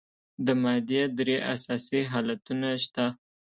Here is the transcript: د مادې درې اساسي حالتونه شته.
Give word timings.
د 0.45 0.47
مادې 0.63 1.01
درې 1.17 1.37
اساسي 1.53 2.01
حالتونه 2.11 2.67
شته. 2.83 3.05